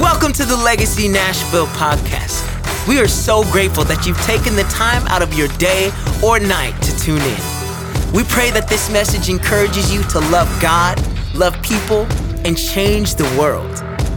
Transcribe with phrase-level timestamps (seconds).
[0.00, 2.48] Welcome to the Legacy Nashville podcast.
[2.88, 5.90] We are so grateful that you've taken the time out of your day
[6.24, 8.14] or night to tune in.
[8.14, 10.98] We pray that this message encourages you to love God,
[11.34, 12.06] love people,
[12.46, 13.70] and change the world.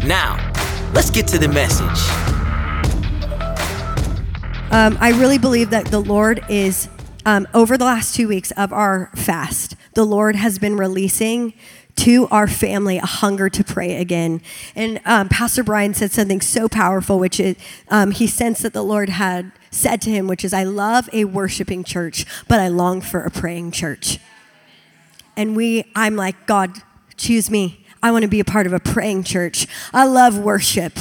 [0.05, 0.37] Now,
[0.93, 1.83] let's get to the message.
[4.71, 6.87] Um, I really believe that the Lord is,
[7.25, 11.53] um, over the last two weeks of our fast, the Lord has been releasing
[11.95, 14.41] to our family a hunger to pray again.
[14.75, 17.55] And um, Pastor Brian said something so powerful, which is
[17.89, 21.25] um, he sensed that the Lord had said to him, which is, I love a
[21.25, 24.19] worshiping church, but I long for a praying church.
[25.37, 26.77] And we, I'm like, God,
[27.17, 27.85] choose me.
[28.01, 29.67] I want to be a part of a praying church.
[29.93, 30.93] I love worship.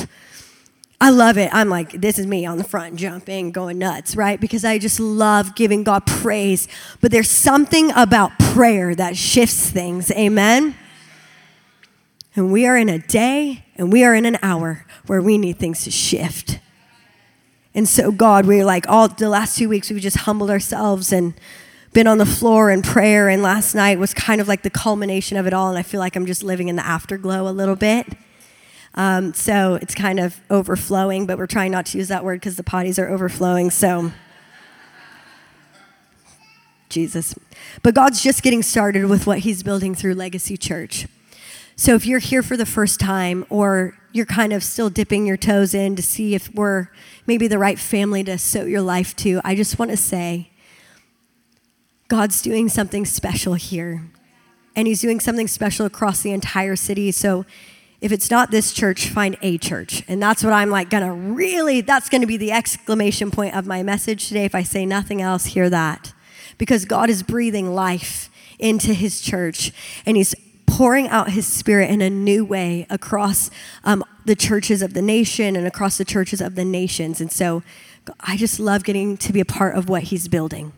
[1.00, 1.50] I love it.
[1.52, 4.40] I'm like, this is me on the front jumping, going nuts, right?
[4.40, 6.66] Because I just love giving God praise.
[7.00, 10.10] But there's something about prayer that shifts things.
[10.12, 10.74] Amen?
[12.36, 15.58] And we are in a day and we are in an hour where we need
[15.58, 16.58] things to shift.
[17.74, 21.34] And so, God, we're like, all the last two weeks, we've just humbled ourselves and
[21.92, 23.28] been on the floor in prayer.
[23.28, 25.68] And last night was kind of like the culmination of it all.
[25.68, 28.06] And I feel like I'm just living in the afterglow a little bit.
[28.94, 32.56] Um, so it's kind of overflowing, but we're trying not to use that word because
[32.56, 33.70] the potties are overflowing.
[33.70, 34.12] So,
[36.88, 37.34] Jesus.
[37.82, 41.08] But God's just getting started with what He's building through Legacy Church.
[41.76, 45.36] So if you're here for the first time or you're kind of still dipping your
[45.36, 46.88] toes in to see if we're
[47.26, 50.50] maybe the right family to sow your life to, I just want to say
[52.06, 54.04] God's doing something special here.
[54.76, 57.10] And He's doing something special across the entire city.
[57.10, 57.44] So
[58.00, 60.04] if it's not this church, find a church.
[60.06, 63.82] And that's what I'm like gonna really, that's gonna be the exclamation point of my
[63.82, 64.44] message today.
[64.44, 66.12] If I say nothing else, hear that.
[66.56, 69.72] Because God is breathing life into His church
[70.06, 70.34] and He's
[70.76, 73.48] pouring out his spirit in a new way across
[73.84, 77.20] um, the churches of the nation and across the churches of the nations.
[77.20, 77.62] And so
[78.18, 80.72] I just love getting to be a part of what he's building.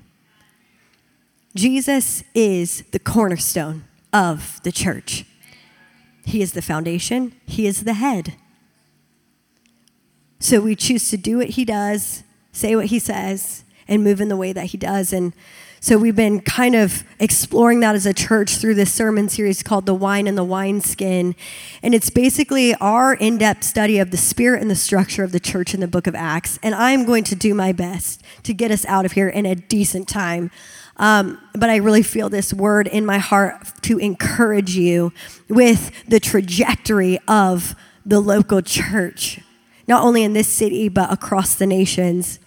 [1.55, 5.25] Jesus is the cornerstone of the church.
[6.27, 8.35] He is the foundation, He is the head.
[10.41, 14.29] So we choose to do what He does, say what He says, and move in
[14.29, 15.15] the way that He does.
[15.15, 15.33] And
[15.87, 19.87] so we've been kind of exploring that as a church through this sermon series called
[19.87, 21.37] The Wine and the Wineskin.
[21.81, 25.39] And it's basically our in depth study of the spirit and the structure of the
[25.39, 26.59] church in the book of Acts.
[26.61, 29.55] And I'm going to do my best to get us out of here in a
[29.55, 30.51] decent time.
[30.97, 35.13] Um, but I really feel this word in my heart to encourage you
[35.49, 39.39] with the trajectory of the local church,
[39.87, 42.41] not only in this city, but across the nations.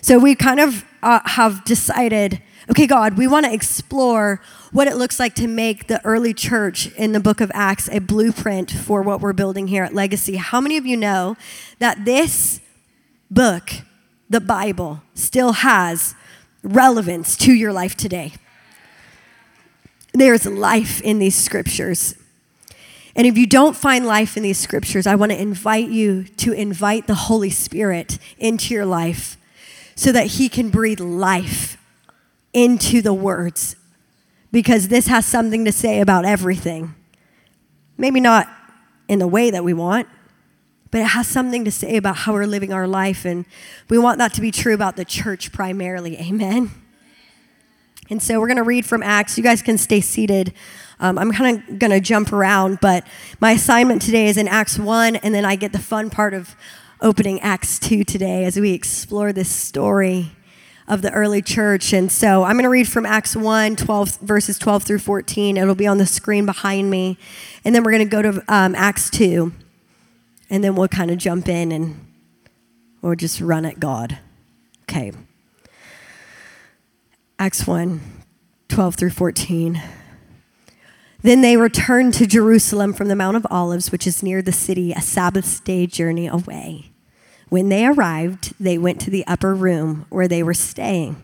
[0.00, 4.96] So we kind of uh, have decided okay, God, we want to explore what it
[4.96, 9.02] looks like to make the early church in the book of Acts a blueprint for
[9.02, 10.36] what we're building here at Legacy.
[10.36, 11.36] How many of you know
[11.80, 12.60] that this
[13.28, 13.72] book,
[14.28, 16.14] the Bible, still has
[16.62, 18.34] relevance to your life today?
[20.12, 22.14] There's life in these scriptures.
[23.16, 26.52] And if you don't find life in these scriptures, I want to invite you to
[26.52, 29.36] invite the Holy Spirit into your life
[29.96, 31.76] so that He can breathe life
[32.52, 33.76] into the words
[34.52, 36.94] because this has something to say about everything.
[37.96, 38.48] Maybe not
[39.08, 40.08] in the way that we want,
[40.90, 43.24] but it has something to say about how we're living our life.
[43.24, 43.46] And
[43.88, 46.18] we want that to be true about the church primarily.
[46.18, 46.70] Amen.
[48.08, 49.36] And so we're going to read from Acts.
[49.36, 50.52] You guys can stay seated.
[50.98, 53.06] Um, I'm kind of going to jump around, but
[53.40, 56.56] my assignment today is in Acts 1, and then I get the fun part of
[57.00, 60.32] opening Acts 2 today as we explore this story
[60.90, 61.92] of the early church.
[61.92, 65.56] And so I'm going to read from Acts 1, 12, verses 12 through 14.
[65.56, 67.16] It'll be on the screen behind me.
[67.64, 69.52] And then we're going to go to um, Acts 2.
[70.50, 72.12] And then we'll kind of jump in and
[73.00, 74.18] we'll just run at God.
[74.82, 75.12] Okay.
[77.38, 78.00] Acts 1,
[78.68, 79.80] 12 through 14.
[81.22, 84.92] Then they returned to Jerusalem from the Mount of Olives, which is near the city,
[84.92, 86.89] a Sabbath day journey away.
[87.50, 91.20] When they arrived, they went to the upper room where they were staying.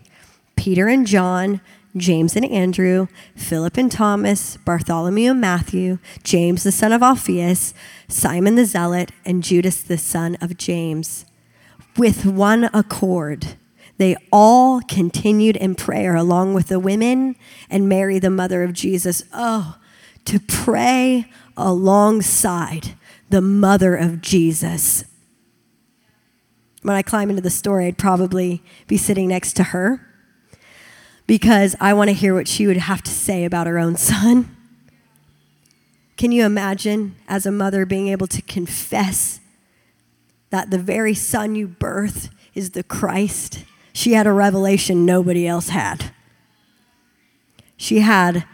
[0.57, 1.61] Peter and John,
[1.95, 7.73] James and Andrew, Philip and Thomas, Bartholomew and Matthew, James the son of Alphaeus,
[8.09, 11.25] Simon the Zealot, and Judas the son of James.
[11.95, 13.55] With one accord,
[13.97, 17.37] they all continued in prayer along with the women
[17.69, 19.23] and Mary, the mother of Jesus.
[19.31, 19.77] Oh,
[20.25, 22.95] to pray alongside
[23.29, 25.05] the mother of Jesus
[26.81, 30.01] when I climb into the story, I'd probably be sitting next to her
[31.25, 34.55] because I want to hear what she would have to say about her own son.
[36.15, 39.39] Can you imagine, as a mother, being able to confess
[40.49, 45.69] that the very son you birth is the Christ, she had a revelation nobody else
[45.69, 46.11] had.
[47.75, 48.45] She had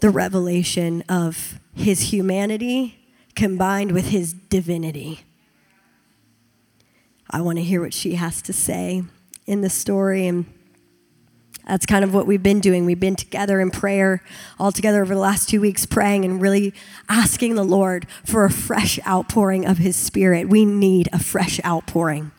[0.00, 2.98] the revelation of his humanity
[3.34, 5.20] combined with his divinity.
[7.34, 9.02] I want to hear what she has to say
[9.44, 10.46] in the story and
[11.66, 12.84] that's kind of what we've been doing.
[12.84, 14.22] We've been together in prayer
[14.56, 16.72] all together over the last two weeks, praying and really
[17.08, 20.48] asking the Lord for a fresh outpouring of His Spirit.
[20.48, 22.30] We need a fresh outpouring.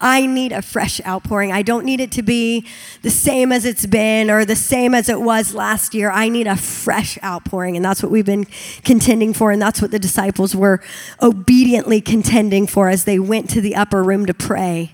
[0.00, 1.52] I need a fresh outpouring.
[1.52, 2.66] I don't need it to be
[3.02, 6.10] the same as it's been or the same as it was last year.
[6.10, 7.76] I need a fresh outpouring.
[7.76, 8.46] And that's what we've been
[8.84, 9.50] contending for.
[9.50, 10.80] And that's what the disciples were
[11.20, 14.92] obediently contending for as they went to the upper room to pray.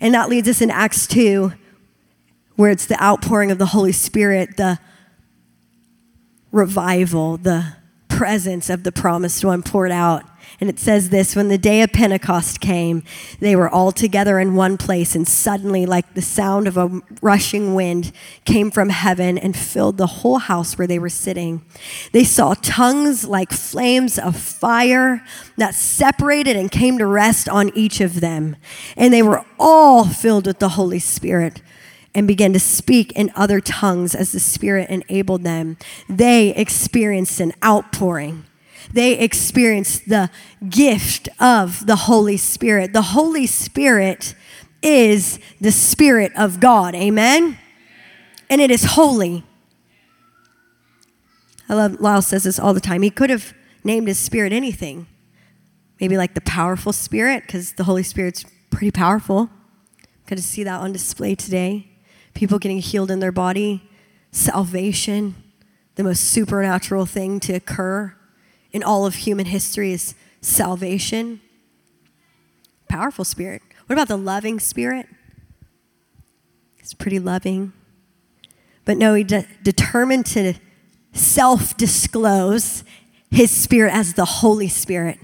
[0.00, 1.52] And that leads us in Acts 2
[2.58, 4.80] where it's the outpouring of the Holy Spirit, the
[6.50, 7.76] revival, the
[8.08, 10.24] presence of the promised one poured out.
[10.60, 13.02] And it says this when the day of Pentecost came,
[13.40, 17.74] they were all together in one place, and suddenly, like the sound of a rushing
[17.74, 18.12] wind,
[18.44, 21.64] came from heaven and filled the whole house where they were sitting.
[22.12, 25.24] They saw tongues like flames of fire
[25.56, 28.56] that separated and came to rest on each of them.
[28.96, 31.62] And they were all filled with the Holy Spirit
[32.14, 35.76] and began to speak in other tongues as the Spirit enabled them.
[36.08, 38.44] They experienced an outpouring.
[38.92, 40.30] They experienced the
[40.68, 42.92] gift of the Holy Spirit.
[42.92, 44.34] The Holy Spirit
[44.82, 46.94] is the Spirit of God.
[46.94, 47.58] Amen?
[48.48, 49.44] And it is holy.
[51.68, 53.02] I love Lyle says this all the time.
[53.02, 53.52] He could have
[53.84, 55.06] named his spirit anything.
[56.00, 59.50] Maybe like the powerful spirit, because the Holy Spirit's pretty powerful.
[60.26, 61.88] Good to see that on display today
[62.34, 63.82] people getting healed in their body,
[64.30, 65.34] salvation,
[65.96, 68.14] the most supernatural thing to occur
[68.72, 71.40] in all of human history is salvation.
[72.88, 73.62] Powerful spirit.
[73.86, 75.06] What about the loving spirit?
[76.78, 77.72] It's pretty loving.
[78.84, 80.54] But no, he de- determined to
[81.12, 82.84] self disclose
[83.30, 85.18] his spirit as the Holy Spirit.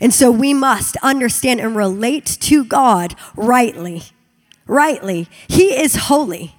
[0.00, 4.02] And so we must understand and relate to God rightly
[4.66, 5.28] rightly.
[5.48, 6.54] He is holy,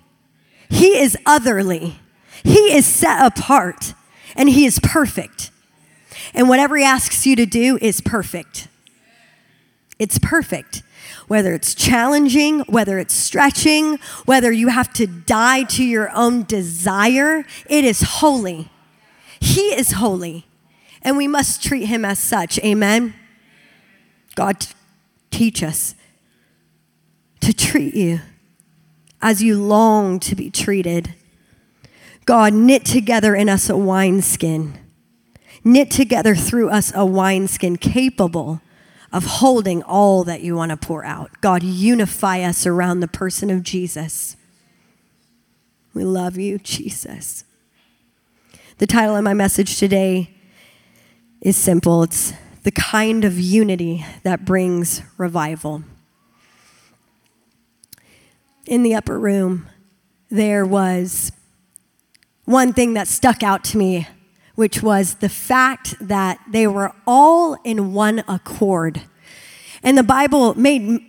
[0.69, 1.99] He is otherly,
[2.43, 3.93] He is set apart,
[4.35, 5.51] and He is perfect.
[6.33, 8.67] And whatever He asks you to do is perfect.
[9.99, 10.83] It's perfect.
[11.27, 17.45] Whether it's challenging, whether it's stretching, whether you have to die to your own desire,
[17.67, 18.69] it is holy.
[19.39, 20.45] He is holy,
[21.01, 22.59] and we must treat him as such.
[22.59, 23.13] Amen.
[24.35, 24.67] God,
[25.31, 25.95] teach us
[27.41, 28.21] to treat you
[29.21, 31.13] as you long to be treated.
[32.25, 34.77] God, knit together in us a wineskin,
[35.65, 38.61] knit together through us a wineskin capable
[39.11, 41.31] of holding all that you want to pour out.
[41.41, 44.37] God, unify us around the person of Jesus.
[45.93, 47.43] We love you, Jesus.
[48.77, 50.29] The title of my message today
[51.41, 52.33] is simple it's
[52.63, 55.83] the kind of unity that brings revival
[58.67, 59.67] in the upper room,
[60.29, 61.31] there was
[62.45, 64.07] one thing that stuck out to me,
[64.55, 69.01] which was the fact that they were all in one accord.
[69.83, 71.01] And the Bible made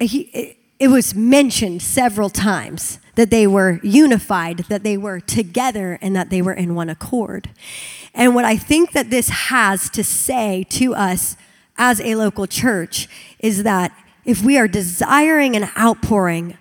[0.78, 6.28] it was mentioned several times that they were unified, that they were together, and that
[6.28, 7.48] they were in one accord.
[8.12, 11.36] And what I think that this has to say to us
[11.78, 16.58] as a local church is that if we are desiring an outpouring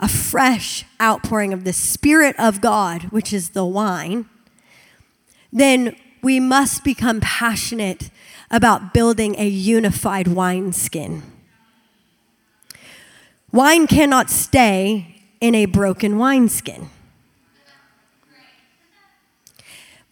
[0.00, 4.28] a fresh outpouring of the Spirit of God, which is the wine,
[5.54, 8.10] then we must become passionate
[8.50, 11.22] about building a unified wineskin.
[13.52, 16.90] Wine cannot stay in a broken wineskin.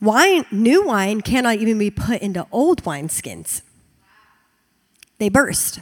[0.01, 3.63] Wine, new wine cannot even be put into old wineskins.
[5.19, 5.81] They burst.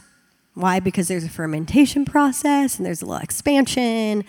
[0.53, 0.79] Why?
[0.79, 4.23] Because there's a fermentation process and there's a little expansion.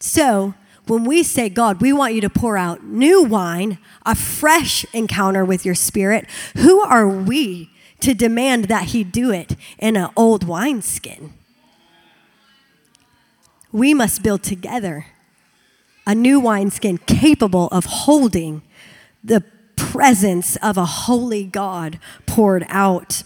[0.00, 0.54] So,
[0.86, 5.44] when we say, God, we want you to pour out new wine, a fresh encounter
[5.44, 6.26] with your spirit,
[6.56, 11.32] who are we to demand that he do it in an old wineskin?
[13.72, 15.06] We must build together
[16.06, 18.62] a new wineskin capable of holding
[19.22, 19.42] the
[19.76, 23.22] presence of a holy God poured out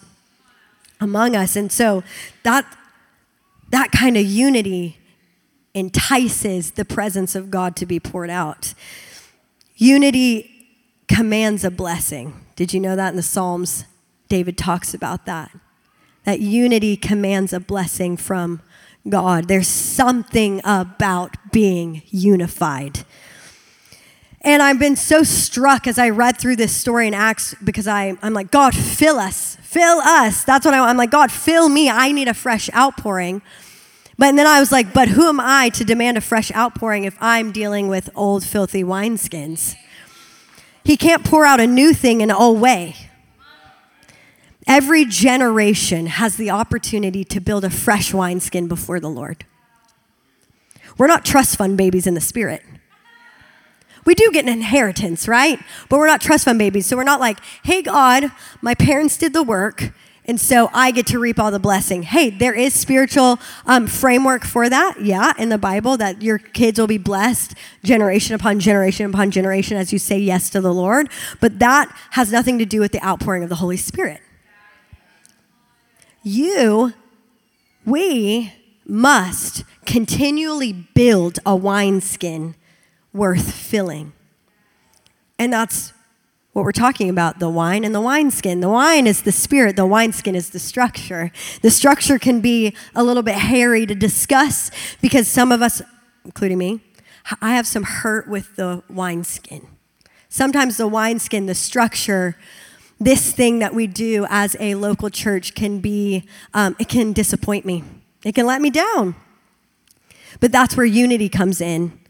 [1.00, 1.56] among us.
[1.56, 2.04] And so
[2.44, 2.64] that,
[3.70, 4.98] that kind of unity
[5.74, 8.74] entices the presence of God to be poured out.
[9.76, 10.66] Unity
[11.06, 12.44] commands a blessing.
[12.56, 13.84] Did you know that in the Psalms
[14.28, 15.50] David talks about that.
[16.24, 18.60] That unity commands a blessing from
[19.08, 19.48] God.
[19.48, 23.04] There's something about being unified.
[24.42, 28.16] And I've been so struck as I read through this story in Acts because I,
[28.22, 30.44] I'm like, God, fill us, fill us.
[30.44, 31.90] That's what I, I'm like, God, fill me.
[31.90, 33.42] I need a fresh outpouring.
[34.18, 37.16] But then I was like, but who am I to demand a fresh outpouring if
[37.20, 39.76] I'm dealing with old, filthy wineskins?
[40.82, 42.96] He can't pour out a new thing in an old way.
[44.66, 49.46] Every generation has the opportunity to build a fresh wineskin before the Lord.
[50.98, 52.62] We're not trust fund babies in the spirit.
[54.04, 55.60] We do get an inheritance, right?
[55.88, 56.86] But we're not trust fund babies.
[56.86, 59.92] So we're not like, hey, God, my parents did the work.
[60.28, 62.02] And so I get to reap all the blessing.
[62.02, 66.78] Hey, there is spiritual um, framework for that, yeah, in the Bible that your kids
[66.78, 71.08] will be blessed generation upon generation upon generation as you say yes to the Lord.
[71.40, 74.20] But that has nothing to do with the outpouring of the Holy Spirit.
[76.22, 76.92] You,
[77.86, 78.52] we
[78.84, 82.54] must continually build a wineskin
[83.14, 84.12] worth filling.
[85.38, 85.94] And that's
[86.58, 88.58] what we're talking about the wine and the wineskin.
[88.58, 91.30] The wine is the spirit, the wineskin is the structure.
[91.62, 95.80] The structure can be a little bit hairy to discuss because some of us,
[96.24, 96.80] including me,
[97.40, 99.68] I have some hurt with the wineskin.
[100.28, 102.36] Sometimes the wineskin, the structure,
[102.98, 107.66] this thing that we do as a local church can be, um, it can disappoint
[107.66, 107.84] me.
[108.24, 109.14] It can let me down.
[110.40, 112.00] But that's where unity comes in.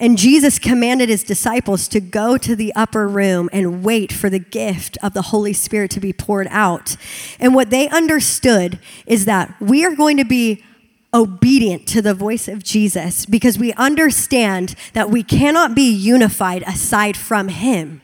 [0.00, 4.38] And Jesus commanded his disciples to go to the upper room and wait for the
[4.38, 6.96] gift of the Holy Spirit to be poured out.
[7.38, 10.64] And what they understood is that we are going to be
[11.12, 17.16] obedient to the voice of Jesus because we understand that we cannot be unified aside
[17.16, 18.00] from him.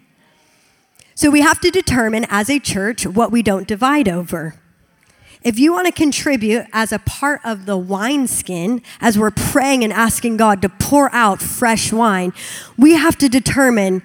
[1.14, 4.60] So we have to determine as a church what we don't divide over.
[5.46, 9.92] If you want to contribute as a part of the wineskin, as we're praying and
[9.92, 12.32] asking God to pour out fresh wine,
[12.76, 14.02] we have to determine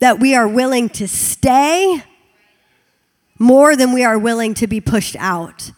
[0.00, 2.02] that we are willing to stay
[3.38, 5.70] more than we are willing to be pushed out.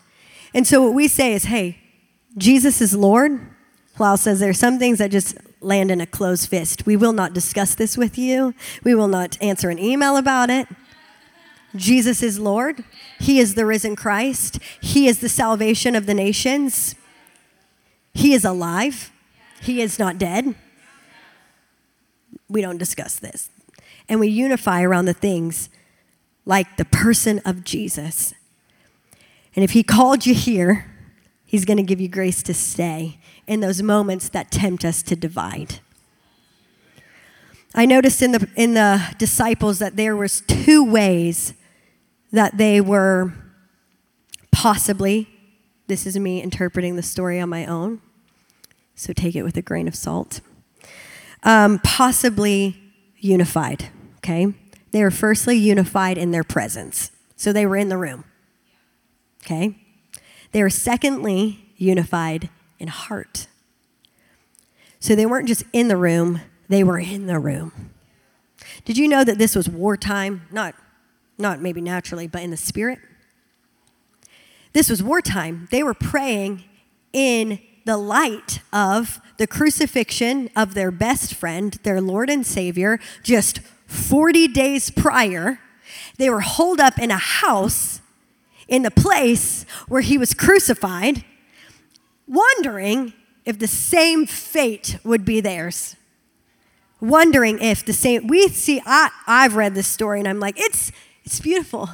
[0.54, 1.80] And so what we say is, hey,
[2.38, 3.38] Jesus is Lord.
[3.96, 6.87] Paul says there are some things that just land in a closed fist.
[6.87, 8.54] We will not discuss this with you.
[8.82, 10.66] We will not answer an email about it.
[11.76, 12.85] Jesus is Lord.
[13.19, 14.59] He is the risen Christ.
[14.81, 16.95] He is the salvation of the nations.
[18.12, 19.11] He is alive.
[19.61, 20.54] He is not dead.
[22.49, 23.50] We don't discuss this.
[24.09, 25.69] And we unify around the things
[26.45, 28.35] like the person of Jesus.
[29.57, 30.90] And if He called you here,
[31.45, 35.16] He's going to give you grace to stay in those moments that tempt us to
[35.16, 35.81] divide.
[37.75, 41.54] I noticed in the, in the disciples that there was two ways
[42.35, 43.33] that they were
[44.50, 45.29] possibly,
[45.87, 48.00] this is me interpreting the story on my own,
[48.97, 50.41] so take it with a grain of salt,
[51.45, 52.76] um, possibly
[53.19, 54.53] unified, okay?
[54.91, 57.12] They were firstly unified in their presence.
[57.37, 58.25] So they were in the room,
[59.45, 59.76] okay?
[60.50, 62.50] They were secondly unified
[62.81, 63.47] in heart.
[64.99, 67.91] So they weren't just in the room, they were in the room.
[68.85, 70.49] Did you know that this was wartime?
[70.50, 70.75] Not
[71.38, 72.99] not maybe naturally, but in the spirit.
[74.73, 75.69] This was wartime.
[75.71, 76.64] They were praying
[77.12, 83.61] in the light of the crucifixion of their best friend, their Lord and Savior, just
[83.87, 85.61] 40 days prior.
[86.19, 88.00] They were holed up in a house
[88.67, 91.25] in the place where he was crucified,
[92.26, 93.12] wondering
[93.45, 95.97] if the same fate would be theirs.
[97.00, 100.91] Wondering if the same, we see, I, I've read this story and I'm like, it's,
[101.25, 101.88] it's beautiful.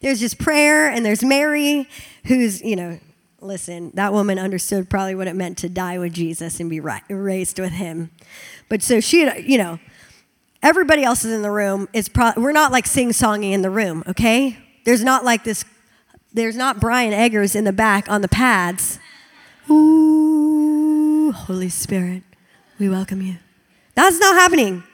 [0.00, 1.88] There's just prayer, and there's Mary,
[2.26, 2.98] who's, you know,
[3.40, 7.58] listen, that woman understood probably what it meant to die with Jesus and be raised
[7.58, 8.10] with him.
[8.68, 9.78] But so she, you know,
[10.62, 11.88] everybody else is in the room.
[11.92, 14.58] It's pro- we're not like sing songing in the room, okay?
[14.84, 15.64] There's not like this,
[16.32, 18.98] there's not Brian Eggers in the back on the pads.
[19.70, 22.22] Ooh, Holy Spirit,
[22.78, 23.36] we welcome you.
[23.94, 24.84] That's not happening.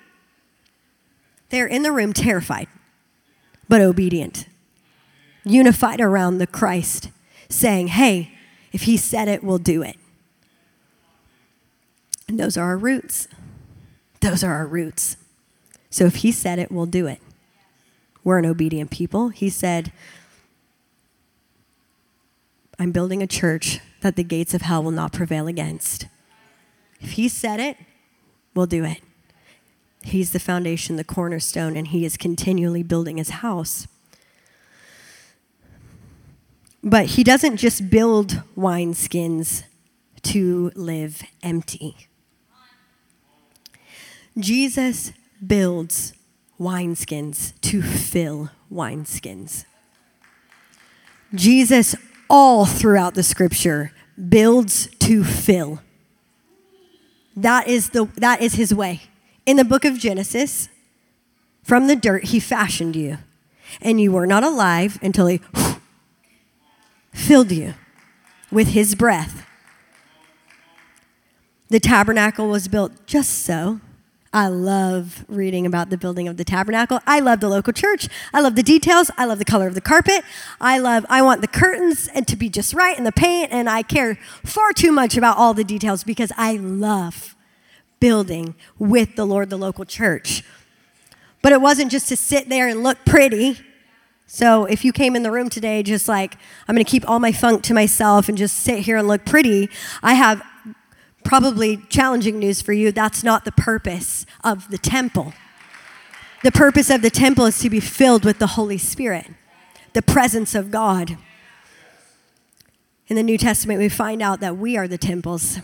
[1.48, 2.68] They're in the room terrified
[3.70, 4.46] but obedient,
[5.44, 7.08] unified around the Christ,
[7.48, 8.36] saying, Hey,
[8.72, 9.96] if He said it, we'll do it.
[12.26, 13.28] And those are our roots.
[14.18, 15.16] Those are our roots.
[15.88, 17.22] So if He said it, we'll do it.
[18.24, 19.28] We're an obedient people.
[19.28, 19.92] He said,
[22.76, 26.06] I'm building a church that the gates of hell will not prevail against.
[27.00, 27.76] If He said it,
[28.52, 29.00] we'll do it.
[30.02, 33.86] He's the foundation, the cornerstone, and he is continually building his house.
[36.82, 39.64] But he doesn't just build wineskins
[40.22, 42.08] to live empty.
[44.38, 45.12] Jesus
[45.46, 46.14] builds
[46.58, 49.64] wineskins to fill wineskins.
[51.34, 51.94] Jesus,
[52.28, 53.92] all throughout the scripture,
[54.28, 55.80] builds to fill.
[57.36, 59.02] That is, the, that is his way.
[59.46, 60.68] In the book of Genesis,
[61.62, 63.18] from the dirt, he fashioned you,
[63.80, 65.40] and you were not alive until he
[67.12, 67.74] filled you
[68.50, 69.46] with his breath.
[71.68, 73.80] The tabernacle was built just so.
[74.32, 77.00] I love reading about the building of the tabernacle.
[77.06, 78.08] I love the local church.
[78.32, 79.10] I love the details.
[79.18, 80.22] I love the color of the carpet.
[80.60, 83.68] I love I want the curtains and to be just right and the paint and
[83.68, 87.34] I care far too much about all the details because I love
[88.00, 90.42] building with the Lord the local church.
[91.42, 93.58] But it wasn't just to sit there and look pretty.
[94.26, 97.18] So if you came in the room today just like, I'm going to keep all
[97.18, 99.68] my funk to myself and just sit here and look pretty,
[100.02, 100.42] I have
[101.24, 102.92] probably challenging news for you.
[102.92, 105.32] That's not the purpose of the temple.
[106.42, 109.26] The purpose of the temple is to be filled with the Holy Spirit,
[109.92, 111.18] the presence of God.
[113.08, 115.58] In the New Testament, we find out that we are the temples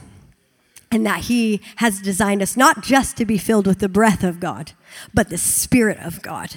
[0.90, 4.40] and that He has designed us not just to be filled with the breath of
[4.40, 4.72] God,
[5.12, 6.56] but the Spirit of God.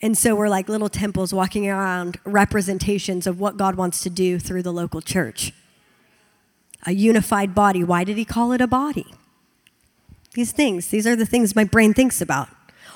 [0.00, 4.40] And so we're like little temples walking around representations of what God wants to do
[4.40, 5.52] through the local church.
[6.84, 7.84] A unified body.
[7.84, 9.06] Why did he call it a body?
[10.34, 12.48] These things, these are the things my brain thinks about.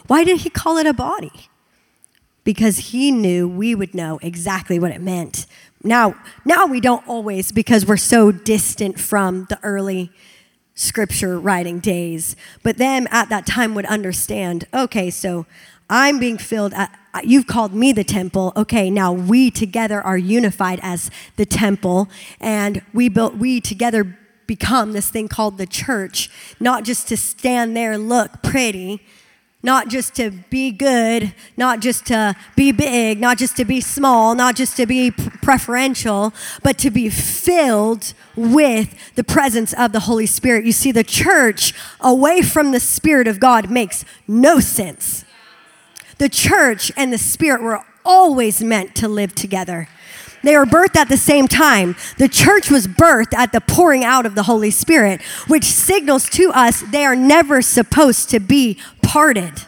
[0.09, 1.49] Why did he call it a body?
[2.43, 5.47] Because he knew we would know exactly what it meant.
[5.87, 10.11] Now, now we don't always because we're so distant from the early
[10.75, 12.37] scripture writing days.
[12.63, 15.47] But them at that time would understand okay, so
[15.89, 16.75] I'm being filled.
[16.75, 18.53] At, you've called me the temple.
[18.57, 22.09] Okay, now we together are unified as the temple,
[22.41, 23.37] and we built.
[23.37, 26.31] We together become this thing called the church.
[26.61, 29.01] Not just to stand there look pretty,
[29.63, 34.35] not just to be good, not just to be big, not just to be small,
[34.35, 40.27] not just to be preferential, but to be filled with the presence of the Holy
[40.27, 40.65] Spirit.
[40.65, 45.25] You see, the church away from the Spirit of God makes no sense.
[46.19, 49.89] The church and the Spirit were always meant to live together.
[50.47, 51.97] They were birthed at the same time.
[52.19, 56.53] The church was birthed at the pouring out of the Holy Spirit, which signals to
[56.53, 59.63] us they are never supposed to be parted.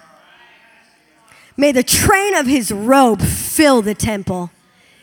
[1.56, 4.52] May the train of his robe fill the temple,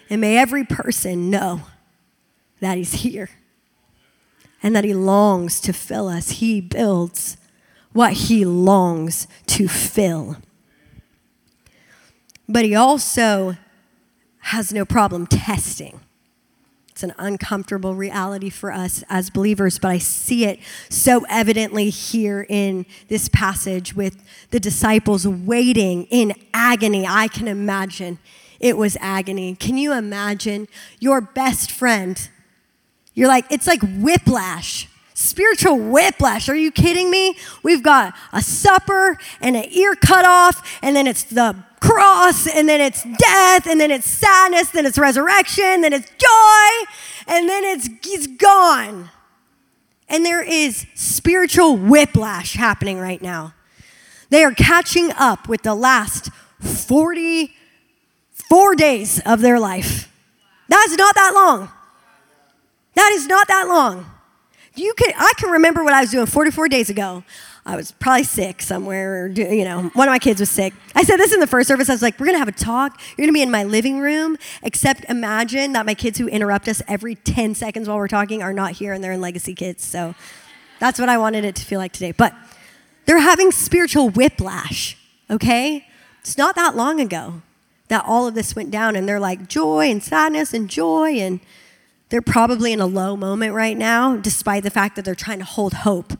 [0.09, 1.63] and may every person know
[2.61, 3.31] that he's here
[4.63, 6.29] and that he longs to fill us.
[6.29, 7.35] He builds
[7.91, 10.37] what he longs to fill
[12.47, 13.57] but he also
[14.45, 15.99] has no problem testing.
[16.89, 22.45] It's an uncomfortable reality for us as believers, but I see it so evidently here
[22.47, 27.05] in this passage with the disciples waiting in agony.
[27.07, 28.19] I can imagine
[28.59, 29.55] it was agony.
[29.55, 30.67] Can you imagine
[30.99, 32.29] your best friend?
[33.15, 36.49] You're like, it's like whiplash spiritual whiplash.
[36.49, 37.35] Are you kidding me?
[37.63, 41.55] We've got a supper and an ear cut off, and then it's the
[41.85, 46.87] cross, and then it's death, and then it's sadness, then it's resurrection, then it's joy,
[47.27, 49.09] and then it's he's gone.
[50.07, 53.53] And there is spiritual whiplash happening right now.
[54.29, 56.29] They are catching up with the last
[56.61, 60.11] 44 days of their life.
[60.67, 61.71] That's not that long.
[62.95, 64.05] That is not that long.
[64.75, 67.23] You can, I can remember what I was doing 44 days ago.
[67.67, 70.71] I was probably sick somewhere, you know, one of my kids was sick.
[70.93, 71.89] I said this in the first service.
[71.89, 73.01] I was like, we're going to have a talk.
[73.09, 76.67] You're going to be in my living room, except imagine that my kids who interrupt
[76.67, 79.83] us every 10 seconds while we're talking are not here and they're in Legacy Kids.
[79.83, 80.13] So
[80.79, 82.11] that's what I wanted it to feel like today.
[82.11, 82.35] But
[83.07, 84.95] they're having spiritual whiplash,
[85.31, 85.87] okay?
[86.21, 87.41] It's not that long ago
[87.87, 91.39] that all of this went down and they're like joy and sadness and joy and
[92.09, 95.45] they're probably in a low moment right now, despite the fact that they're trying to
[95.45, 96.13] hold hope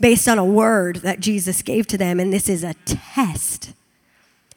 [0.00, 2.20] based on a word that Jesus gave to them.
[2.20, 3.72] And this is a test.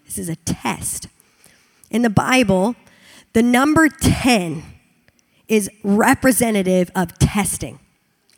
[0.05, 1.07] This is a test.
[1.89, 2.75] In the Bible,
[3.33, 4.63] the number 10
[5.47, 7.79] is representative of testing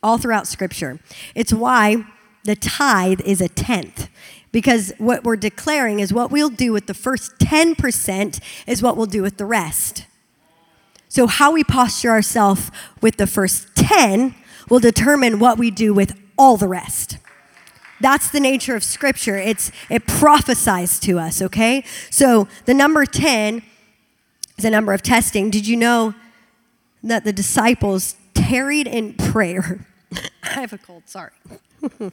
[0.01, 0.99] all throughout Scripture.
[1.35, 2.05] It's why
[2.43, 4.09] the tithe is a tenth.
[4.51, 9.05] Because what we're declaring is what we'll do with the first 10% is what we'll
[9.05, 10.05] do with the rest.
[11.07, 14.35] So, how we posture ourselves with the first 10
[14.69, 17.17] will determine what we do with all the rest.
[17.99, 19.37] That's the nature of scripture.
[19.37, 21.83] It's it prophesies to us, okay?
[22.09, 23.61] So, the number 10
[24.61, 25.49] the number of testing.
[25.49, 26.13] Did you know
[27.03, 29.85] that the disciples tarried in prayer?
[30.43, 31.31] I have a cold, sorry.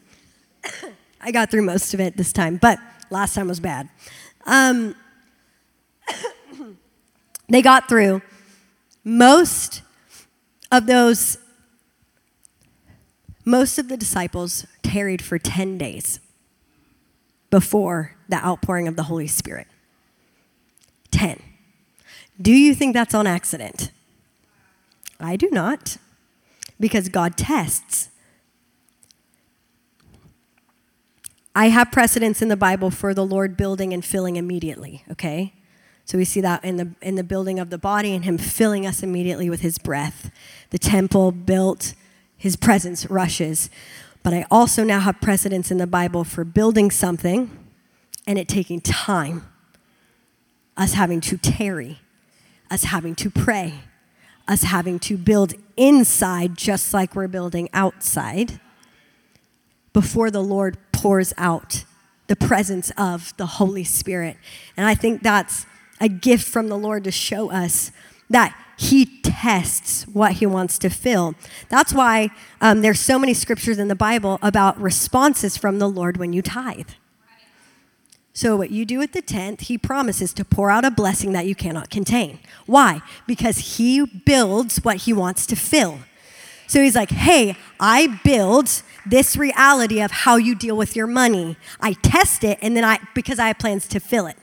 [1.20, 2.78] I got through most of it this time, but
[3.10, 3.88] last time was bad.
[4.46, 4.94] Um,
[7.48, 8.22] they got through
[9.04, 9.82] most
[10.70, 11.38] of those,
[13.48, 16.20] most of the disciples tarried for 10 days
[17.50, 19.66] before the outpouring of the Holy Spirit.
[21.10, 21.42] 10.
[22.40, 23.90] Do you think that's on accident?
[25.18, 25.96] I do not,
[26.78, 28.10] because God tests.
[31.54, 35.54] I have precedents in the Bible for the Lord building and filling immediately, okay?
[36.04, 38.86] So we see that in the, in the building of the body and Him filling
[38.86, 40.30] us immediately with His breath.
[40.70, 41.94] The temple built,
[42.38, 43.68] His presence rushes.
[44.22, 47.50] But I also now have precedents in the Bible for building something
[48.26, 49.46] and it taking time,
[50.76, 51.98] us having to tarry,
[52.70, 53.74] us having to pray,
[54.46, 58.60] us having to build inside just like we're building outside
[59.92, 61.84] before the Lord pours out
[62.28, 64.36] the presence of the Holy Spirit.
[64.76, 65.66] And I think that's
[66.00, 67.90] a gift from the Lord to show us
[68.30, 69.06] that he
[69.42, 71.34] tests what he wants to fill.
[71.68, 76.16] That's why um, there's so many scriptures in the Bible about responses from the Lord
[76.16, 76.90] when you tithe.
[78.32, 81.46] So, what you do at the tenth, he promises to pour out a blessing that
[81.46, 82.38] you cannot contain.
[82.66, 83.00] Why?
[83.26, 86.00] Because he builds what he wants to fill.
[86.68, 91.56] So, he's like, hey, I build this reality of how you deal with your money.
[91.80, 94.36] I test it, and then I, because I have plans to fill it.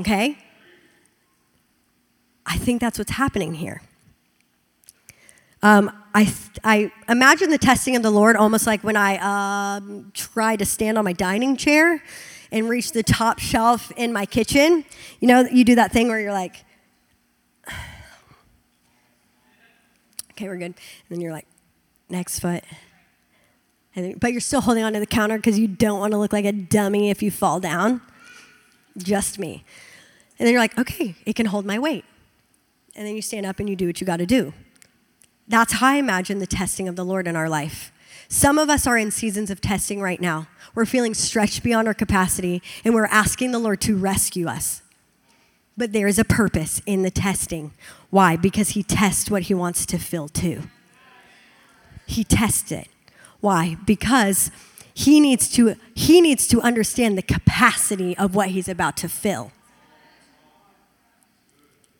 [0.00, 0.36] Okay?
[2.48, 3.82] I think that's what's happening here.
[5.62, 6.32] Um, I,
[6.64, 9.18] I imagine the testing of the Lord almost like when I
[9.76, 12.02] um, try to stand on my dining chair
[12.50, 14.86] and reach the top shelf in my kitchen.
[15.20, 16.64] You know, you do that thing where you're like,
[20.30, 20.64] okay, we're good.
[20.66, 20.76] And
[21.10, 21.46] then you're like,
[22.08, 22.64] next foot.
[23.94, 26.46] Then, but you're still holding onto the counter because you don't want to look like
[26.46, 28.00] a dummy if you fall down.
[28.96, 29.64] Just me.
[30.38, 32.06] And then you're like, okay, it can hold my weight.
[32.98, 34.52] And then you stand up and you do what you got to do.
[35.46, 37.92] That's how I imagine the testing of the Lord in our life.
[38.28, 40.48] Some of us are in seasons of testing right now.
[40.74, 44.82] We're feeling stretched beyond our capacity, and we're asking the Lord to rescue us.
[45.76, 47.70] But there is a purpose in the testing.
[48.10, 48.34] Why?
[48.34, 50.64] Because He tests what He wants to fill too.
[52.04, 52.88] He tests it.
[53.40, 53.76] Why?
[53.86, 54.50] Because
[54.92, 59.52] he needs to he needs to understand the capacity of what he's about to fill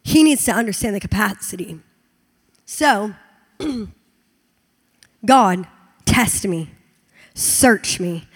[0.09, 1.81] he needs to understand the capacity.
[2.65, 3.15] So,
[5.27, 5.67] God,
[6.07, 6.71] test me,
[7.35, 8.27] search me,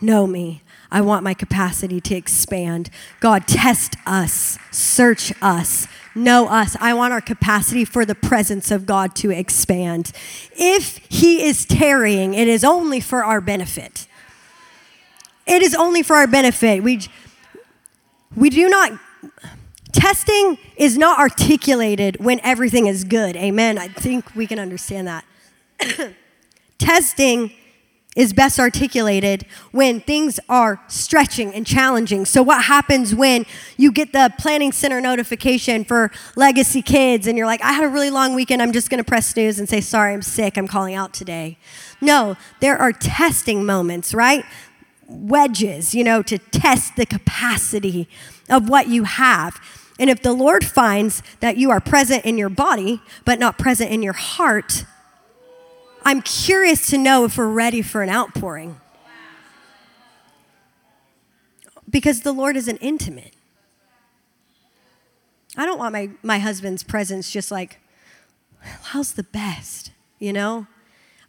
[0.00, 0.62] know me.
[0.90, 2.90] I want my capacity to expand.
[3.20, 6.76] God, test us, search us, know us.
[6.80, 10.10] I want our capacity for the presence of God to expand.
[10.56, 14.08] If He is tarrying, it is only for our benefit.
[15.46, 16.82] It is only for our benefit.
[16.82, 17.02] We,
[18.34, 18.98] we do not
[19.92, 23.36] Testing is not articulated when everything is good.
[23.36, 23.78] Amen.
[23.78, 25.24] I think we can understand that.
[26.78, 27.52] Testing
[28.16, 32.24] is best articulated when things are stretching and challenging.
[32.24, 37.46] So, what happens when you get the planning center notification for Legacy Kids and you're
[37.46, 40.12] like, I had a really long weekend, I'm just gonna press snooze and say, Sorry,
[40.12, 41.56] I'm sick, I'm calling out today.
[42.00, 44.44] No, there are testing moments, right?
[45.06, 48.08] Wedges, you know, to test the capacity
[48.48, 49.60] of what you have.
[50.00, 53.90] And if the Lord finds that you are present in your body, but not present
[53.90, 54.86] in your heart,
[56.04, 58.80] I'm curious to know if we're ready for an outpouring.
[61.88, 63.34] Because the Lord is an intimate.
[65.54, 67.78] I don't want my, my husband's presence just like,
[68.60, 70.66] how's the best, you know?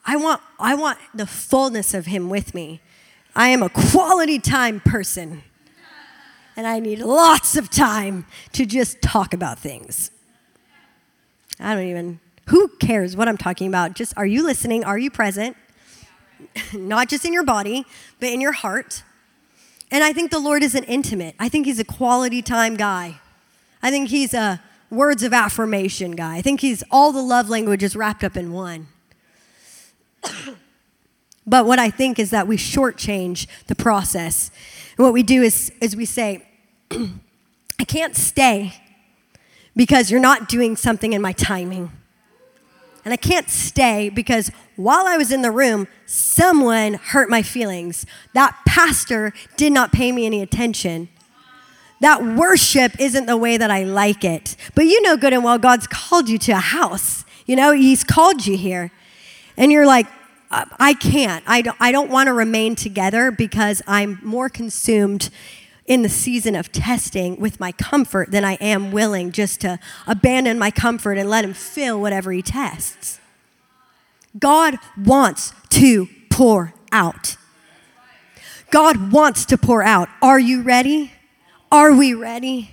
[0.06, 2.80] I want, I want the fullness of him with me.
[3.36, 5.44] I am a quality time person
[6.62, 10.12] and I need lots of time to just talk about things.
[11.60, 12.20] I don't even,
[12.50, 13.96] who cares what I'm talking about?
[13.96, 14.84] Just are you listening?
[14.84, 15.58] Are you present?
[16.74, 17.84] Not just in your body,
[18.20, 19.02] but in your heart.
[19.90, 21.34] And I think the Lord is an intimate.
[21.40, 23.20] I think He's a quality time guy.
[23.82, 26.36] I think He's a words of affirmation guy.
[26.36, 28.86] I think He's all the love languages wrapped up in one.
[31.48, 34.52] but what I think is that we shortchange the process
[35.02, 36.46] and what we do is, is we say,
[37.80, 38.74] I can't stay
[39.76, 41.92] because you're not doing something in my timing.
[43.04, 48.06] And I can't stay because while I was in the room, someone hurt my feelings.
[48.34, 51.10] That pastor did not pay me any attention.
[52.02, 54.56] That worship isn't the way that I like it.
[54.76, 57.26] But you know good and well God's called you to a house.
[57.46, 58.92] You know, He's called you here.
[59.58, 60.08] And you're like,
[60.52, 61.44] uh, I can't.
[61.48, 65.30] I don't, I don't want to remain together because I'm more consumed
[65.92, 69.78] in the season of testing with my comfort than I am willing just to
[70.08, 73.20] abandon my comfort and let Him fill whatever He tests.
[74.40, 77.36] God wants to pour out.
[78.70, 80.08] God wants to pour out.
[80.22, 81.12] Are you ready?
[81.70, 82.72] Are we ready?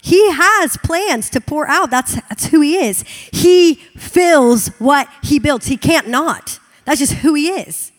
[0.00, 1.90] He has plans to pour out.
[1.90, 3.04] That's, that's who He is.
[3.32, 5.66] He fills what He builds.
[5.66, 6.58] He can't not.
[6.86, 7.92] That's just who He is.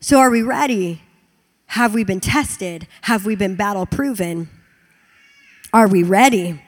[0.00, 1.00] So, are we ready?
[1.74, 2.86] Have we been tested?
[3.00, 4.48] Have we been battle proven?
[5.72, 6.62] Are we ready?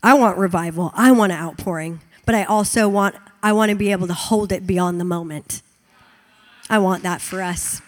[0.00, 0.92] I want revival.
[0.94, 4.52] I want an outpouring, but I also want I want to be able to hold
[4.52, 5.60] it beyond the moment.
[6.70, 7.82] I want that for us.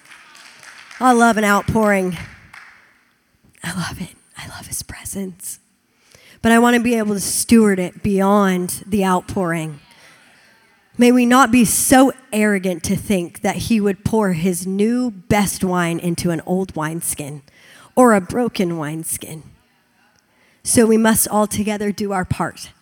[0.99, 2.18] I love an outpouring.
[3.62, 4.16] I love it.
[4.37, 5.61] I love his presence.
[6.42, 9.79] But I want to be able to steward it beyond the outpouring.
[11.00, 15.64] May we not be so arrogant to think that he would pour his new best
[15.64, 17.40] wine into an old wineskin
[17.96, 19.42] or a broken wineskin.
[20.62, 22.72] So we must all together do our part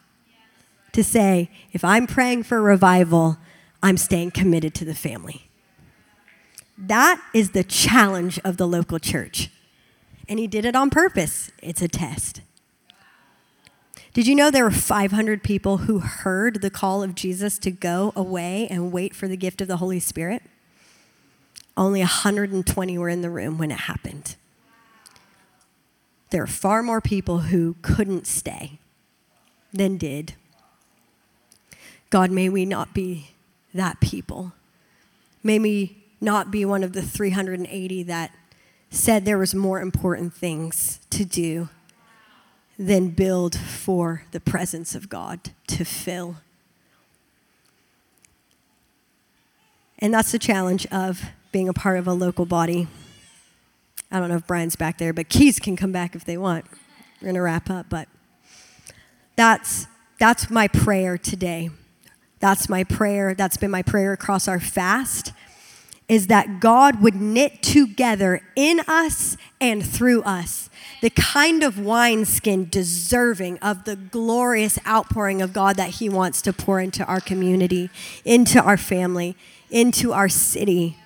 [0.91, 3.37] to say, if I'm praying for revival,
[3.85, 5.49] I'm staying committed to the family.
[6.77, 9.49] That is the challenge of the local church.
[10.29, 11.53] And he did it on purpose.
[11.63, 12.41] It's a test.
[14.19, 18.13] Did you know there were 500 people who heard the call of Jesus to go
[18.17, 20.43] away and wait for the gift of the Holy Spirit?
[21.77, 24.35] Only 120 were in the room when it happened.
[26.31, 28.81] There are far more people who couldn't stay
[29.73, 30.35] than did.
[32.11, 33.31] God, may we not be
[33.73, 34.53] that people.
[35.45, 38.33] May we not be one of the 380 that
[38.91, 41.69] said there was more important things to do
[42.79, 46.37] than build for the presence of God to fill.
[49.99, 52.87] And that's the challenge of being a part of a local body.
[54.13, 56.67] I don't know if Brian's back there, but Keys can come back if they want.
[57.21, 58.09] We're going to wrap up, but
[59.35, 59.87] that's
[60.19, 61.71] that's my prayer today.
[62.41, 63.35] That's my prayer.
[63.35, 65.33] That's been my prayer across our fast
[66.09, 70.68] is that God would knit together in us and through us
[71.01, 76.53] the kind of wineskin deserving of the glorious outpouring of God that He wants to
[76.53, 77.91] pour into our community,
[78.25, 79.37] into our family,
[79.71, 80.97] into our city.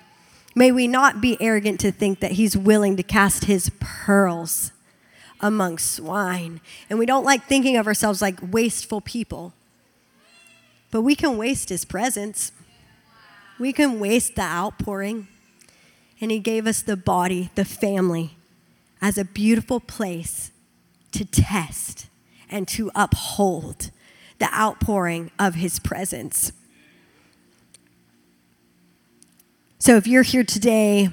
[0.55, 4.71] May we not be arrogant to think that He's willing to cast His pearls
[5.39, 6.61] among swine.
[6.89, 9.53] And we don't like thinking of ourselves like wasteful people,
[10.89, 12.51] but we can waste His presence.
[13.59, 15.27] We can waste the outpouring.
[16.19, 18.37] And He gave us the body, the family,
[19.03, 20.51] as a beautiful place
[21.11, 22.07] to test
[22.49, 23.91] and to uphold
[24.39, 26.53] the outpouring of His presence.
[29.77, 31.09] So if you're here today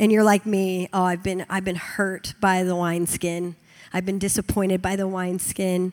[0.00, 3.54] and you're like me, oh, I've been, I've been hurt by the wineskin,
[3.92, 5.92] I've been disappointed by the wineskin,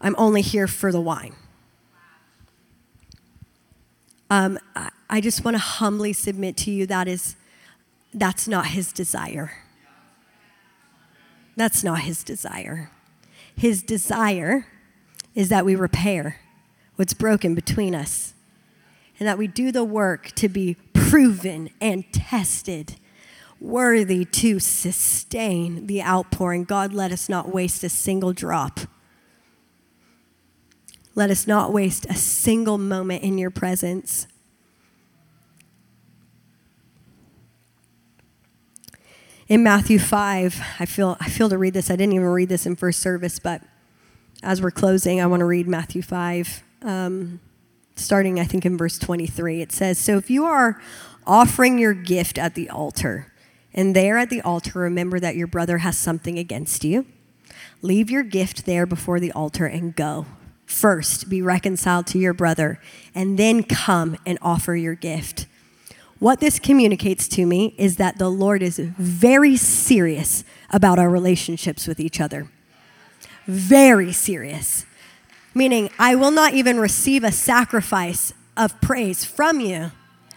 [0.00, 1.36] I'm only here for the wine.
[4.28, 4.58] Um,
[5.08, 7.36] I just want to humbly submit to you that is,
[8.12, 9.52] that's not his desire.
[11.56, 12.90] That's not his desire.
[13.56, 14.66] His desire
[15.34, 16.40] is that we repair
[16.96, 18.34] what's broken between us
[19.18, 22.96] and that we do the work to be proven and tested,
[23.60, 26.64] worthy to sustain the outpouring.
[26.64, 28.80] God, let us not waste a single drop.
[31.14, 34.26] Let us not waste a single moment in your presence.
[39.46, 41.90] In Matthew 5, I feel, I feel to read this.
[41.90, 43.60] I didn't even read this in first service, but
[44.42, 47.40] as we're closing, I want to read Matthew 5, um,
[47.94, 49.60] starting, I think, in verse 23.
[49.60, 50.80] It says, So if you are
[51.26, 53.32] offering your gift at the altar,
[53.74, 57.04] and there at the altar, remember that your brother has something against you,
[57.82, 60.24] leave your gift there before the altar and go.
[60.64, 62.80] First, be reconciled to your brother,
[63.14, 65.44] and then come and offer your gift.
[66.24, 71.86] What this communicates to me is that the Lord is very serious about our relationships
[71.86, 72.48] with each other.
[73.46, 74.86] Very serious.
[75.54, 79.90] Meaning, I will not even receive a sacrifice of praise from you.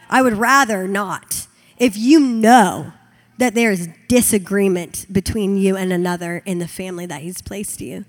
[0.10, 1.47] I would rather not.
[1.78, 2.91] If you know
[3.38, 8.04] that there is disagreement between you and another in the family that He's placed you,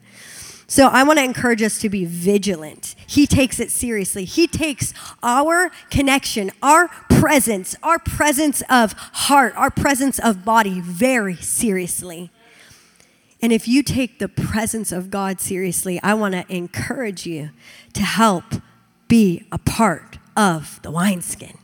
[0.71, 2.95] So I want to encourage us to be vigilant.
[3.07, 4.27] He takes it seriously.
[4.27, 11.37] He takes our connection, our presence, our presence of heart, our presence of body very
[11.37, 12.31] seriously.
[13.41, 17.49] And if you take the presence of God seriously, I want to encourage you
[17.95, 18.45] to help
[19.09, 21.57] be a part of the wineskin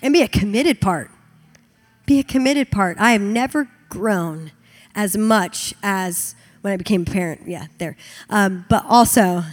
[0.00, 1.10] and be a committed part.
[2.06, 2.96] Be a committed part.
[2.98, 4.52] I have never grown
[4.94, 7.42] as much as when I became a parent.
[7.46, 7.96] Yeah, there.
[8.28, 9.44] Um, but also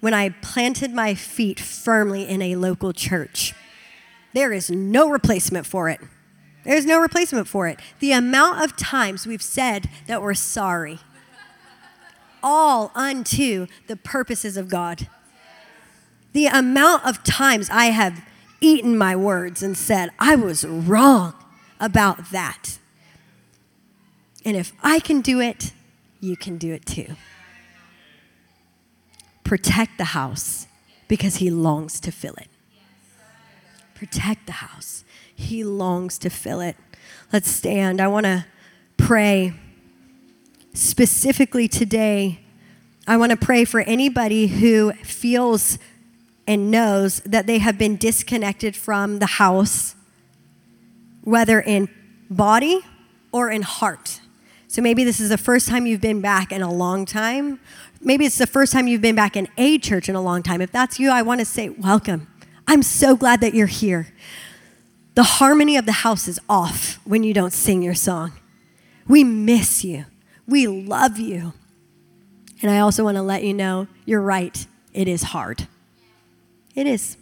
[0.00, 3.54] when I planted my feet firmly in a local church.
[4.32, 6.00] There is no replacement for it.
[6.64, 7.80] There's no replacement for it.
[7.98, 10.98] The amount of times we've said that we're sorry,
[12.42, 15.08] all unto the purposes of God.
[16.32, 18.22] The amount of times I have
[18.60, 21.34] eaten my words and said, I was wrong
[21.80, 22.78] about that.
[24.44, 25.72] And if I can do it,
[26.20, 27.16] you can do it too.
[29.44, 30.66] Protect the house
[31.06, 32.48] because he longs to fill it.
[33.94, 35.04] Protect the house.
[35.34, 36.76] He longs to fill it.
[37.32, 38.00] Let's stand.
[38.00, 38.44] I want to
[38.96, 39.54] pray
[40.74, 42.40] specifically today.
[43.06, 45.78] I want to pray for anybody who feels
[46.46, 49.94] and knows that they have been disconnected from the house,
[51.22, 51.88] whether in
[52.30, 52.80] body
[53.32, 54.20] or in heart.
[54.68, 57.58] So maybe this is the first time you've been back in a long time.
[58.02, 60.60] Maybe it's the first time you've been back in a church in a long time.
[60.60, 62.28] If that's you, I want to say, welcome.
[62.66, 64.08] I'm so glad that you're here.
[65.14, 68.32] The harmony of the house is off when you don't sing your song.
[69.08, 70.04] We miss you.
[70.46, 71.54] We love you.
[72.60, 74.66] And I also want to let you know you're right.
[74.92, 75.66] It is hard.
[76.74, 77.16] It is.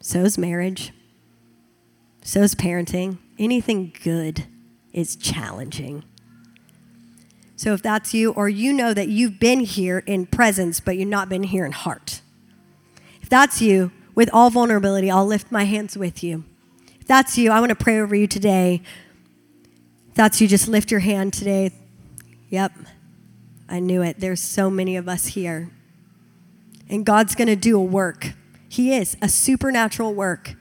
[0.00, 0.92] So is marriage.
[2.22, 3.18] So is parenting.
[3.38, 4.46] Anything good
[4.92, 6.02] is challenging.
[7.64, 11.08] So if that's you, or you know that you've been here in presence, but you've
[11.08, 12.20] not been here in heart.
[13.22, 16.44] If that's you, with all vulnerability, I'll lift my hands with you.
[17.00, 18.82] If that's you, I want to pray over you today.
[20.10, 21.70] If that's you, just lift your hand today.
[22.50, 22.72] Yep,
[23.66, 24.20] I knew it.
[24.20, 25.70] There's so many of us here.
[26.90, 28.34] And God's going to do a work.
[28.68, 30.54] He is a supernatural work.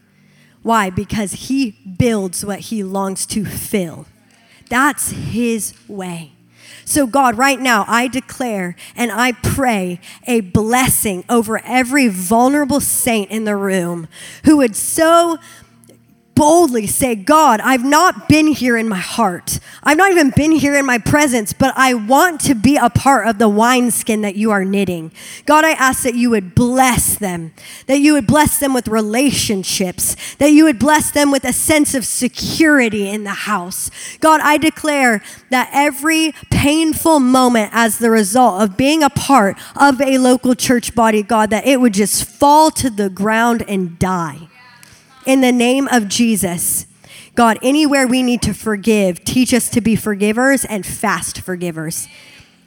[0.62, 0.89] Why?
[0.89, 4.06] Because He builds what He longs to fill.
[4.70, 6.32] That's His way.
[6.86, 13.32] So, God, right now, I declare and I pray a blessing over every vulnerable saint
[13.32, 14.08] in the room
[14.46, 15.38] who would so
[16.36, 19.60] boldly say, God, I've not been here in my heart.
[19.84, 23.28] I've not even been here in my presence, but I want to be a part
[23.28, 25.12] of the wineskin that you are knitting.
[25.46, 27.54] God, I ask that you would bless them,
[27.88, 31.93] that you would bless them with relationships, that you would bless them with a sense
[31.93, 33.89] of security in the house.
[34.19, 40.02] God, I declare that every painful moment as the result of being a part of
[40.02, 44.48] a local church body, God, that it would just fall to the ground and die
[45.26, 46.86] in the name of Jesus.
[47.36, 52.08] God, anywhere we need to forgive, teach us to be forgivers and fast forgivers.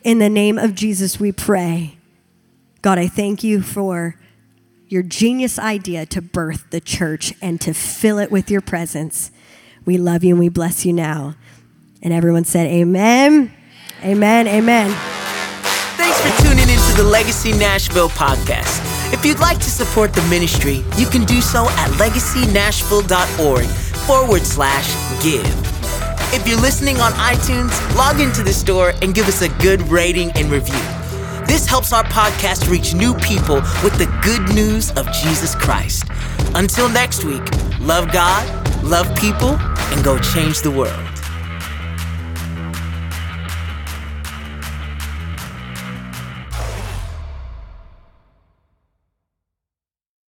[0.03, 1.99] In the name of Jesus, we pray.
[2.83, 4.17] God, I thank you for
[4.89, 9.31] your genius idea to birth the church and to fill it with your presence.
[9.85, 11.35] We love you and we bless you now.
[12.03, 13.53] And everyone said, Amen.
[14.05, 14.47] Amen.
[14.47, 15.16] Amen.
[16.09, 18.81] Thanks for tuning into the Legacy Nashville podcast.
[19.13, 23.67] If you'd like to support the ministry, you can do so at legacynashville.org
[24.07, 24.87] forward slash
[25.21, 25.45] give.
[26.33, 30.31] If you're listening on iTunes, log into the store and give us a good rating
[30.37, 30.79] and review.
[31.45, 36.05] This helps our podcast reach new people with the good news of Jesus Christ.
[36.55, 37.43] Until next week,
[37.81, 38.47] love God,
[38.85, 41.16] love people, and go change the world.